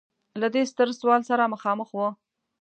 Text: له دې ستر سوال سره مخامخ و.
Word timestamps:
له 0.41 0.47
دې 0.53 0.63
ستر 0.71 0.87
سوال 1.01 1.21
سره 1.29 1.51
مخامخ 1.53 1.89
و. 1.93 1.97